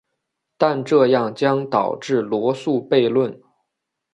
[0.57, 3.39] 但这样将导致罗素悖论。